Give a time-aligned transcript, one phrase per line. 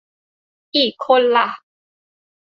[0.75, 1.47] อีกคนละ